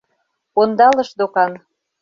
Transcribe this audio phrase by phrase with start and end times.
[0.61, 1.51] Ондалыш докан.